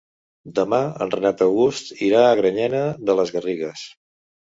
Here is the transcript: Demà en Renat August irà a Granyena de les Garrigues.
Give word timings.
Demà 0.59 0.79
en 1.07 1.11
Renat 1.17 1.45
August 1.47 1.95
irà 2.09 2.25
a 2.25 2.35
Granyena 2.43 2.83
de 3.07 3.21
les 3.23 3.39
Garrigues. 3.41 3.89